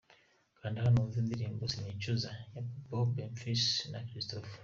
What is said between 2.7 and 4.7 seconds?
Bobo Bonfils na Christopher.